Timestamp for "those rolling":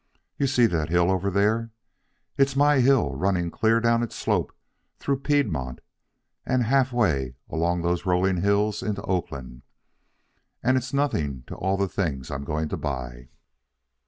7.83-8.37